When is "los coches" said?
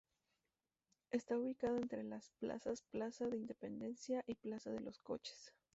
4.81-5.53